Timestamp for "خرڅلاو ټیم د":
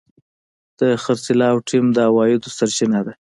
1.03-1.97